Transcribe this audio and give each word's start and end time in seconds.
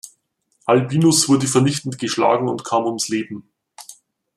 Albinus 0.65 1.29
wurde 1.29 1.45
vernichtend 1.45 1.99
geschlagen 1.99 2.49
und 2.49 2.65
kam 2.65 2.85
ums 2.87 3.07
Leben. 3.07 3.51